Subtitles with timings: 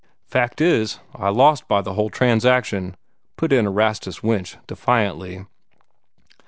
[0.25, 2.97] "Fact is, I lost by the whole transaction,"
[3.37, 5.45] put in Erastus Winch, defiantly.